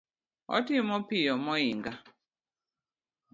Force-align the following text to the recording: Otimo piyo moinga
Otimo 0.57 0.95
piyo 1.07 1.33
moinga 1.45 1.93